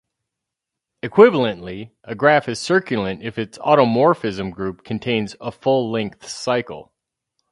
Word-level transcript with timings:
Equivalently, 1.03 1.91
a 2.03 2.15
graph 2.15 2.49
is 2.49 2.57
circulant 2.59 3.21
if 3.21 3.37
its 3.37 3.59
automorphism 3.59 4.49
group 4.49 4.83
contains 4.83 5.35
a 5.39 5.51
full-length 5.51 6.27
cycle. 6.27 6.91